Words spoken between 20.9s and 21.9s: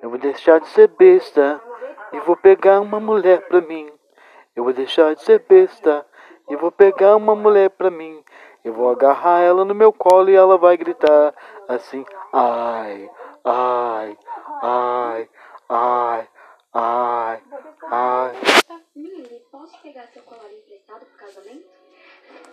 pro casamento?